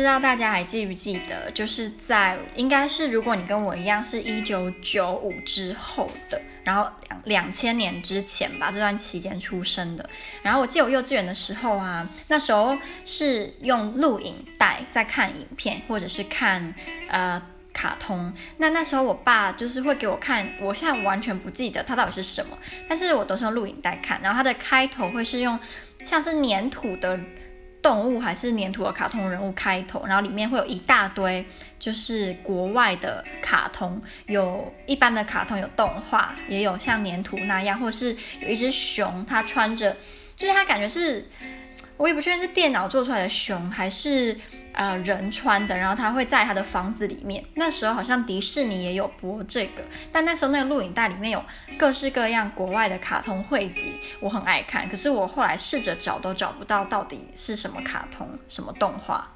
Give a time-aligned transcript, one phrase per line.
[0.00, 10.08] 不知道大家还记不记得，就是在应该是如果你跟我一样是一九九五之后的，然后两两千年之前吧，这段期间出生的。
[10.42, 12.74] 然后我记得我幼稚园的时候啊，那时候
[13.04, 16.74] 是用录影带在看影片，或者是看
[17.10, 17.42] 呃。
[17.72, 22.58] 卡通，那那时候我爸就是会给我看，我现在完全不记得它到底是什么，
[22.88, 25.56] 但是我都是用录影带看，然后它的开头会是用
[26.04, 27.18] 像是粘土的
[27.82, 31.44] 动物还是粘土的卡通人物开头，然后里面会有一大堆
[31.78, 39.96] 就是国外的卡通，有一般的卡通，有动画，也有像粘土那样，或是有一只熊，它穿着，
[40.36, 41.26] 就是它感觉是，
[41.96, 44.38] 我也不确定是电脑做出来的熊还是。
[44.72, 47.44] 呃，人穿的，然后他会在他的房子里面。
[47.54, 51.44] 那时候好像迪士尼也有播这个，但那时候那个录影带里面有
[51.78, 54.88] 各式各样国外的卡通汇集，我很爱看。
[54.88, 59.28] 可是我后来试着找都找不到到底是什么卡通、什么动画。